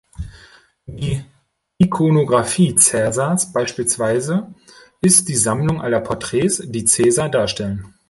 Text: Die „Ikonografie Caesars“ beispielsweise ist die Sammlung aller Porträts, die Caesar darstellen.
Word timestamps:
Die 0.87 1.23
„Ikonografie 1.77 2.73
Caesars“ 2.73 3.53
beispielsweise 3.53 4.51
ist 4.99 5.29
die 5.29 5.35
Sammlung 5.35 5.79
aller 5.79 5.99
Porträts, 6.01 6.57
die 6.65 6.85
Caesar 6.85 7.29
darstellen. 7.29 7.93